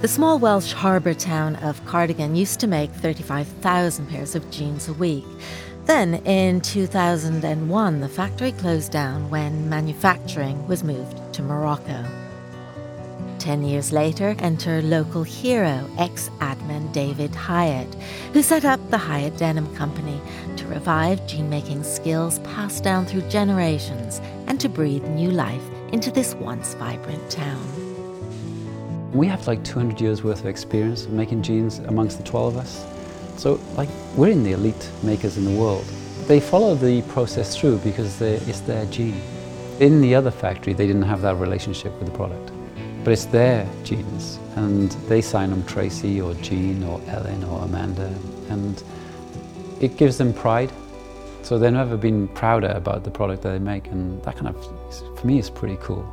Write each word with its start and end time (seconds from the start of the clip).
The 0.00 0.08
small 0.08 0.38
Welsh 0.38 0.72
harbour 0.72 1.12
town 1.12 1.56
of 1.56 1.84
Cardigan 1.84 2.34
used 2.34 2.58
to 2.60 2.66
make 2.66 2.90
35,000 2.90 4.06
pairs 4.06 4.34
of 4.34 4.50
jeans 4.50 4.88
a 4.88 4.94
week. 4.94 5.26
Then, 5.84 6.14
in 6.24 6.62
2001, 6.62 8.00
the 8.00 8.08
factory 8.08 8.52
closed 8.52 8.92
down 8.92 9.28
when 9.28 9.68
manufacturing 9.68 10.66
was 10.66 10.82
moved 10.82 11.18
to 11.34 11.42
Morocco. 11.42 12.02
Ten 13.38 13.62
years 13.62 13.92
later, 13.92 14.34
enter 14.38 14.80
local 14.80 15.22
hero, 15.22 15.86
ex 15.98 16.30
admin 16.38 16.90
David 16.94 17.32
Hieatt, 17.32 17.94
who 18.32 18.42
set 18.42 18.64
up 18.64 18.80
the 18.88 18.96
Hiut 18.96 19.36
Denim 19.36 19.76
Company 19.76 20.18
to 20.56 20.66
revive 20.66 21.26
jean 21.26 21.50
making 21.50 21.84
skills 21.84 22.38
passed 22.38 22.82
down 22.82 23.04
through 23.04 23.28
generations 23.28 24.22
and 24.46 24.58
to 24.60 24.68
breathe 24.70 25.04
new 25.08 25.30
life 25.30 25.68
into 25.92 26.10
this 26.10 26.34
once 26.36 26.72
vibrant 26.72 27.30
town. 27.30 27.89
We 29.12 29.26
have 29.26 29.46
like 29.46 29.64
200 29.64 30.00
years 30.00 30.22
worth 30.22 30.40
of 30.40 30.46
experience 30.46 31.04
of 31.04 31.12
making 31.12 31.42
jeans 31.42 31.78
amongst 31.80 32.18
the 32.18 32.24
12 32.24 32.54
of 32.54 32.60
us. 32.60 32.86
So, 33.36 33.58
like, 33.76 33.88
we're 34.14 34.30
in 34.30 34.44
the 34.44 34.52
elite 34.52 34.90
makers 35.02 35.36
in 35.36 35.44
the 35.44 35.58
world. 35.58 35.84
They 36.26 36.38
follow 36.38 36.74
the 36.74 37.02
process 37.02 37.56
through 37.56 37.78
because 37.78 38.20
it's 38.20 38.60
their 38.60 38.86
gene. 38.86 39.20
In 39.80 40.00
the 40.00 40.14
other 40.14 40.30
factory, 40.30 40.74
they 40.74 40.86
didn't 40.86 41.02
have 41.02 41.22
that 41.22 41.36
relationship 41.36 41.92
with 41.98 42.06
the 42.10 42.16
product. 42.16 42.52
But 43.02 43.12
it's 43.12 43.24
their 43.24 43.66
genes, 43.82 44.38
and 44.56 44.90
they 45.08 45.22
sign 45.22 45.50
them 45.50 45.64
Tracy 45.64 46.20
or 46.20 46.34
Jean 46.34 46.84
or 46.84 47.00
Ellen 47.08 47.42
or 47.44 47.62
Amanda, 47.62 48.14
and 48.50 48.80
it 49.80 49.96
gives 49.96 50.18
them 50.18 50.34
pride. 50.34 50.70
So 51.42 51.58
they've 51.58 51.72
never 51.72 51.96
been 51.96 52.28
prouder 52.28 52.68
about 52.76 53.02
the 53.02 53.10
product 53.10 53.42
that 53.42 53.52
they 53.52 53.58
make, 53.58 53.86
and 53.86 54.22
that 54.22 54.36
kind 54.36 54.48
of, 54.48 55.18
for 55.18 55.26
me, 55.26 55.38
is 55.38 55.48
pretty 55.48 55.78
cool. 55.80 56.06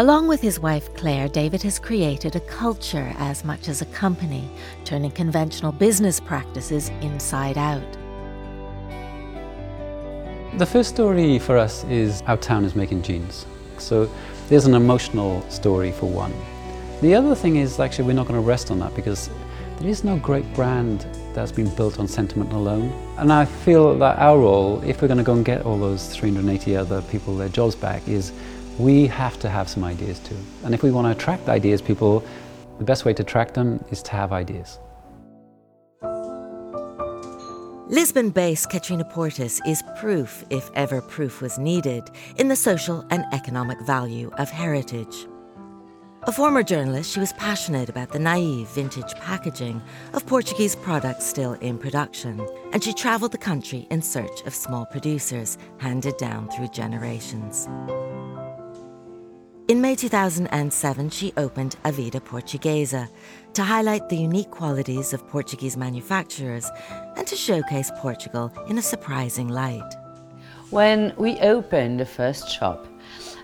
Along 0.00 0.28
with 0.28 0.40
his 0.40 0.60
wife 0.60 0.94
Claire, 0.94 1.26
David 1.26 1.60
has 1.64 1.80
created 1.80 2.36
a 2.36 2.40
culture 2.40 3.12
as 3.18 3.44
much 3.44 3.68
as 3.68 3.82
a 3.82 3.86
company, 3.86 4.48
turning 4.84 5.10
conventional 5.10 5.72
business 5.72 6.20
practices 6.20 6.90
inside 7.00 7.58
out. 7.58 7.82
The 10.56 10.66
first 10.66 10.90
story 10.90 11.40
for 11.40 11.58
us 11.58 11.82
is 11.86 12.20
how 12.20 12.36
town 12.36 12.64
is 12.64 12.76
making 12.76 13.02
jeans. 13.02 13.44
So 13.78 14.08
there's 14.48 14.66
an 14.66 14.74
emotional 14.74 15.42
story 15.50 15.90
for 15.90 16.06
one. 16.08 16.32
The 17.00 17.16
other 17.16 17.34
thing 17.34 17.56
is 17.56 17.80
actually 17.80 18.06
we're 18.06 18.12
not 18.12 18.28
going 18.28 18.40
to 18.40 18.46
rest 18.46 18.70
on 18.70 18.78
that 18.78 18.94
because 18.94 19.28
there 19.80 19.88
is 19.88 20.04
no 20.04 20.16
great 20.18 20.44
brand 20.54 21.06
that's 21.34 21.50
been 21.50 21.74
built 21.74 21.98
on 21.98 22.06
sentiment 22.06 22.52
alone. 22.52 22.92
And 23.16 23.32
I 23.32 23.46
feel 23.46 23.98
that 23.98 24.16
our 24.20 24.38
role, 24.38 24.80
if 24.84 25.02
we're 25.02 25.08
going 25.08 25.18
to 25.18 25.24
go 25.24 25.34
and 25.34 25.44
get 25.44 25.62
all 25.62 25.76
those 25.76 26.14
380 26.14 26.76
other 26.76 27.02
people 27.02 27.36
their 27.36 27.48
jobs 27.48 27.74
back, 27.74 28.06
is 28.06 28.32
we 28.78 29.06
have 29.08 29.38
to 29.40 29.48
have 29.48 29.68
some 29.68 29.84
ideas 29.84 30.18
too. 30.20 30.36
And 30.64 30.74
if 30.74 30.82
we 30.82 30.90
want 30.90 31.06
to 31.06 31.10
attract 31.10 31.48
ideas 31.48 31.82
people, 31.82 32.24
the 32.78 32.84
best 32.84 33.04
way 33.04 33.12
to 33.14 33.22
attract 33.22 33.54
them 33.54 33.84
is 33.90 34.02
to 34.04 34.12
have 34.12 34.32
ideas. 34.32 34.78
Lisbon 37.88 38.30
based 38.30 38.70
Catarina 38.70 39.04
Portas 39.04 39.60
is 39.66 39.82
proof, 39.96 40.44
if 40.50 40.70
ever 40.74 41.00
proof 41.00 41.40
was 41.40 41.58
needed, 41.58 42.04
in 42.36 42.48
the 42.48 42.54
social 42.54 43.04
and 43.10 43.24
economic 43.32 43.80
value 43.80 44.30
of 44.36 44.50
heritage. 44.50 45.26
A 46.24 46.32
former 46.32 46.62
journalist, 46.62 47.10
she 47.10 47.20
was 47.20 47.32
passionate 47.34 47.88
about 47.88 48.12
the 48.12 48.18
naive 48.18 48.68
vintage 48.68 49.14
packaging 49.14 49.80
of 50.12 50.26
Portuguese 50.26 50.76
products 50.76 51.24
still 51.24 51.54
in 51.54 51.78
production, 51.78 52.46
and 52.72 52.84
she 52.84 52.92
travelled 52.92 53.32
the 53.32 53.38
country 53.38 53.86
in 53.90 54.02
search 54.02 54.42
of 54.42 54.54
small 54.54 54.84
producers 54.84 55.56
handed 55.78 56.18
down 56.18 56.50
through 56.50 56.68
generations. 56.68 57.66
In 59.78 59.82
May 59.82 59.94
2007, 59.94 61.10
she 61.10 61.32
opened 61.36 61.76
A 61.84 61.92
Vida 61.92 62.18
Portuguesa 62.18 63.08
to 63.52 63.62
highlight 63.62 64.08
the 64.08 64.16
unique 64.16 64.50
qualities 64.50 65.12
of 65.12 65.28
Portuguese 65.28 65.76
manufacturers 65.76 66.68
and 67.16 67.24
to 67.28 67.36
showcase 67.36 67.92
Portugal 67.98 68.52
in 68.68 68.78
a 68.78 68.82
surprising 68.82 69.46
light. 69.46 69.88
When 70.70 71.14
we 71.16 71.38
opened 71.38 72.00
the 72.00 72.06
first 72.06 72.50
shop, 72.50 72.88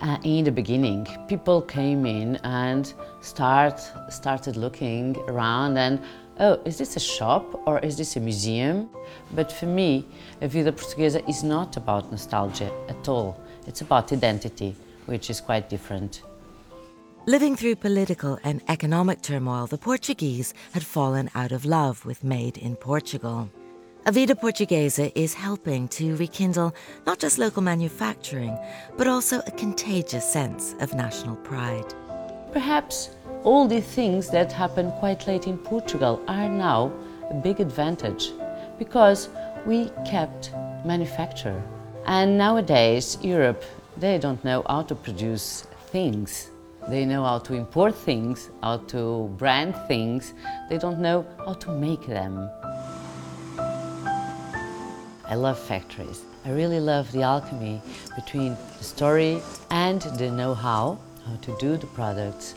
uh, 0.00 0.18
in 0.24 0.44
the 0.44 0.50
beginning, 0.50 1.06
people 1.28 1.62
came 1.62 2.04
in 2.04 2.40
and 2.42 2.92
start, 3.20 3.80
started 4.08 4.56
looking 4.56 5.16
around 5.28 5.76
and 5.76 6.00
oh, 6.40 6.60
is 6.64 6.76
this 6.76 6.96
a 6.96 7.00
shop 7.00 7.62
or 7.68 7.78
is 7.84 7.96
this 7.96 8.16
a 8.16 8.20
museum? 8.20 8.90
But 9.30 9.52
for 9.52 9.66
me, 9.66 10.04
A 10.42 10.48
Vida 10.48 10.72
Portuguesa 10.72 11.22
is 11.28 11.44
not 11.44 11.76
about 11.76 12.10
nostalgia 12.10 12.72
at 12.88 13.08
all. 13.08 13.40
It's 13.68 13.80
about 13.80 14.12
identity 14.12 14.74
which 15.06 15.30
is 15.30 15.40
quite 15.40 15.68
different. 15.68 16.22
Living 17.26 17.56
through 17.56 17.74
political 17.74 18.38
and 18.44 18.62
economic 18.68 19.20
turmoil, 19.20 19.66
the 19.66 19.78
Portuguese 19.78 20.54
had 20.72 20.84
fallen 20.84 21.28
out 21.34 21.50
of 21.50 21.64
love 21.64 22.06
with 22.06 22.22
Made 22.22 22.56
in 22.56 22.76
Portugal. 22.76 23.50
A 24.04 24.12
Vida 24.12 24.36
Portuguesa 24.36 25.10
is 25.16 25.34
helping 25.34 25.88
to 25.88 26.14
rekindle 26.14 26.72
not 27.04 27.18
just 27.18 27.38
local 27.38 27.62
manufacturing, 27.62 28.56
but 28.96 29.08
also 29.08 29.40
a 29.40 29.50
contagious 29.50 30.24
sense 30.24 30.76
of 30.78 30.94
national 30.94 31.34
pride. 31.34 31.92
Perhaps 32.52 33.10
all 33.42 33.66
the 33.66 33.80
things 33.80 34.30
that 34.30 34.52
happened 34.52 34.92
quite 35.00 35.26
late 35.26 35.48
in 35.48 35.58
Portugal 35.58 36.22
are 36.28 36.48
now 36.48 36.92
a 37.30 37.34
big 37.34 37.58
advantage 37.58 38.30
because 38.78 39.28
we 39.66 39.90
kept 40.04 40.52
manufacture. 40.84 41.60
And 42.06 42.38
nowadays, 42.38 43.18
Europe 43.20 43.64
they 43.98 44.18
don't 44.18 44.42
know 44.44 44.62
how 44.68 44.82
to 44.82 44.94
produce 44.94 45.62
things. 45.86 46.50
They 46.88 47.04
know 47.04 47.24
how 47.24 47.38
to 47.40 47.54
import 47.54 47.94
things, 47.94 48.50
how 48.62 48.78
to 48.88 49.28
brand 49.38 49.74
things. 49.88 50.34
They 50.68 50.78
don't 50.78 51.00
know 51.00 51.26
how 51.38 51.54
to 51.54 51.70
make 51.72 52.06
them. 52.06 52.48
I 55.28 55.34
love 55.34 55.58
factories. 55.58 56.22
I 56.44 56.50
really 56.50 56.78
love 56.78 57.10
the 57.10 57.22
alchemy 57.22 57.82
between 58.14 58.56
the 58.78 58.84
story 58.84 59.42
and 59.70 60.00
the 60.02 60.30
know-how, 60.30 60.98
how 61.26 61.36
to 61.42 61.56
do 61.58 61.76
the 61.76 61.88
products. 61.88 62.54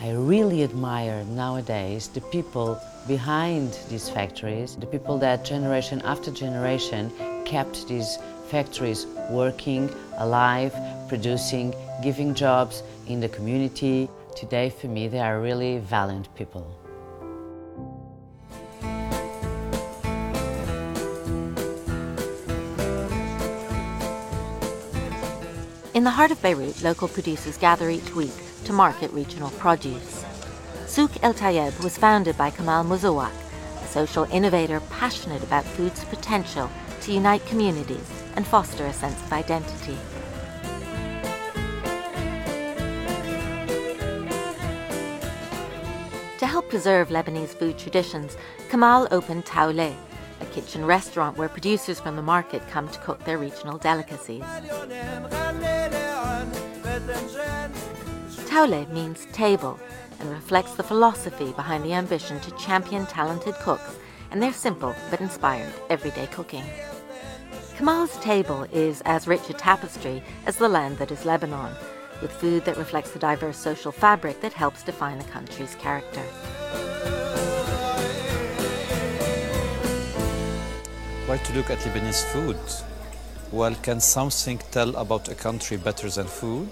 I 0.00 0.10
really 0.12 0.62
admire 0.62 1.24
nowadays 1.24 2.08
the 2.08 2.20
people 2.20 2.78
behind 3.06 3.78
these 3.88 4.10
factories, 4.10 4.76
the 4.76 4.86
people 4.86 5.16
that 5.18 5.44
generation 5.44 6.02
after 6.04 6.30
generation 6.30 7.10
kept 7.50 7.88
these 7.88 8.16
factories 8.46 9.06
working, 9.28 9.92
alive, 10.18 10.72
producing, 11.08 11.74
giving 12.00 12.32
jobs 12.32 12.84
in 13.08 13.18
the 13.18 13.28
community. 13.28 14.08
Today, 14.36 14.70
for 14.70 14.86
me, 14.86 15.08
they 15.08 15.18
are 15.18 15.40
really 15.40 15.78
valiant 15.78 16.32
people. 16.36 16.64
In 25.92 26.04
the 26.04 26.10
heart 26.10 26.30
of 26.30 26.40
Beirut, 26.40 26.80
local 26.84 27.08
producers 27.08 27.56
gather 27.58 27.90
each 27.90 28.14
week 28.14 28.36
to 28.64 28.72
market 28.72 29.10
regional 29.10 29.50
produce. 29.62 30.24
Souk 30.86 31.10
El 31.24 31.34
Tayeb 31.34 31.82
was 31.82 31.98
founded 31.98 32.38
by 32.38 32.50
Kamal 32.50 32.84
Mouzawak, 32.84 33.34
a 33.82 33.88
social 33.88 34.24
innovator 34.30 34.78
passionate 34.88 35.42
about 35.42 35.64
food's 35.64 36.04
potential 36.04 36.70
to 37.02 37.12
unite 37.12 37.44
communities 37.46 38.10
and 38.36 38.46
foster 38.46 38.86
a 38.86 38.92
sense 38.92 39.20
of 39.22 39.32
identity. 39.32 39.96
To 46.38 46.46
help 46.46 46.68
preserve 46.70 47.08
Lebanese 47.08 47.54
food 47.54 47.78
traditions, 47.78 48.36
Kamal 48.70 49.08
opened 49.10 49.44
Tawlet, 49.44 49.96
a 50.40 50.46
kitchen 50.46 50.84
restaurant 50.84 51.36
where 51.36 51.48
producers 51.48 52.00
from 52.00 52.16
the 52.16 52.22
market 52.22 52.66
come 52.68 52.88
to 52.88 52.98
cook 53.00 53.22
their 53.24 53.36
regional 53.38 53.78
delicacies. 53.78 54.42
Tawlet 58.46 58.90
means 58.90 59.26
table 59.32 59.78
and 60.18 60.30
reflects 60.30 60.74
the 60.74 60.82
philosophy 60.82 61.52
behind 61.52 61.84
the 61.84 61.92
ambition 61.92 62.40
to 62.40 62.50
champion 62.52 63.06
talented 63.06 63.54
cooks 63.56 63.96
and 64.30 64.42
their 64.42 64.52
simple 64.52 64.94
but 65.10 65.20
inspired 65.20 65.72
everyday 65.88 66.26
cooking. 66.28 66.64
Kamal's 67.76 68.16
table 68.18 68.64
is 68.72 69.00
as 69.06 69.26
rich 69.26 69.48
a 69.48 69.54
tapestry 69.54 70.22
as 70.46 70.56
the 70.56 70.68
land 70.68 70.98
that 70.98 71.10
is 71.10 71.24
Lebanon, 71.24 71.72
with 72.20 72.30
food 72.32 72.64
that 72.64 72.76
reflects 72.76 73.12
the 73.12 73.18
diverse 73.18 73.56
social 73.56 73.92
fabric 73.92 74.40
that 74.40 74.52
helps 74.52 74.82
define 74.82 75.18
the 75.18 75.24
country's 75.24 75.74
character. 75.76 76.22
Why 81.26 81.36
to 81.38 81.52
look 81.54 81.70
at 81.70 81.78
Lebanese 81.78 82.24
food? 82.32 82.58
Well, 83.52 83.74
can 83.82 84.00
something 84.00 84.58
tell 84.70 84.94
about 84.96 85.28
a 85.28 85.34
country 85.34 85.76
better 85.76 86.08
than 86.10 86.26
food? 86.26 86.68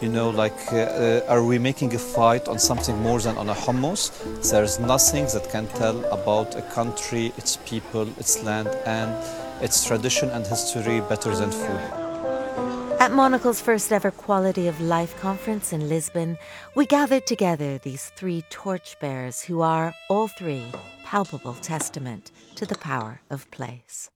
You 0.00 0.08
know, 0.08 0.30
like, 0.30 0.58
uh, 0.72 0.76
uh, 0.76 1.20
are 1.28 1.42
we 1.44 1.58
making 1.58 1.94
a 1.94 1.98
fight 1.98 2.48
on 2.48 2.58
something 2.58 3.00
more 3.00 3.20
than 3.20 3.38
on 3.38 3.48
a 3.48 3.54
hummus? 3.54 4.10
There's 4.50 4.80
nothing 4.80 5.26
that 5.26 5.48
can 5.50 5.66
tell 5.68 6.04
about 6.12 6.56
a 6.56 6.62
country, 6.62 7.32
its 7.38 7.58
people, 7.64 8.08
its 8.18 8.42
land, 8.42 8.68
and 8.86 9.14
its 9.62 9.84
tradition 9.84 10.30
and 10.30 10.44
history 10.46 11.00
better 11.00 11.34
than 11.36 11.52
food. 11.52 12.04
At 13.00 13.12
Monocle's 13.12 13.60
first 13.60 13.92
ever 13.92 14.10
Quality 14.10 14.66
of 14.66 14.80
Life 14.80 15.16
conference 15.20 15.72
in 15.72 15.88
Lisbon, 15.88 16.38
we 16.74 16.86
gathered 16.86 17.26
together 17.26 17.78
these 17.78 18.10
three 18.16 18.42
torchbearers 18.50 19.42
who 19.42 19.60
are, 19.60 19.94
all 20.08 20.26
three, 20.26 20.72
palpable 21.04 21.54
testament 21.54 22.32
to 22.56 22.66
the 22.66 22.78
power 22.78 23.20
of 23.30 23.50
place. 23.50 24.10